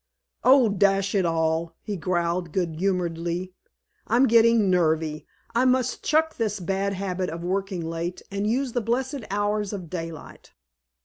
"Oh, 0.43 0.67
dash 0.67 1.13
it 1.13 1.27
all!" 1.27 1.75
he 1.83 1.95
growled 1.95 2.51
good 2.51 2.79
humoredly, 2.79 3.53
"I'm 4.07 4.25
getting 4.27 4.67
nervy. 4.67 5.27
I 5.53 5.65
must 5.65 6.03
chuck 6.03 6.37
this 6.37 6.59
bad 6.59 6.93
habit 6.93 7.29
of 7.29 7.43
working 7.43 7.87
late, 7.87 8.23
and 8.31 8.47
use 8.47 8.71
the 8.71 8.81
blessed 8.81 9.25
hours 9.29 9.73
of 9.73 9.91
daylight." 9.91 10.53